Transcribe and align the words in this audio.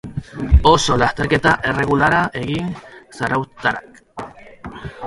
Oso 0.69 0.95
lasterketa 1.01 1.53
erregularra 1.73 2.23
egin 2.43 2.73
zarauztarrak. 3.21 4.05